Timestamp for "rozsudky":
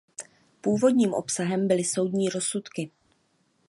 2.29-2.91